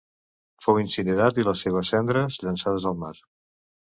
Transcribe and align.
Fou 0.65 0.79
incinerat 0.83 1.37
i 1.41 1.43
les 1.49 1.61
seves 1.67 1.93
cendres 1.95 2.39
llançades 2.47 2.87
al 2.93 2.97
mar. 3.05 3.13